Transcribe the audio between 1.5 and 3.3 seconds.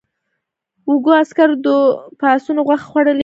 به د آسونو غوښې خوړلې.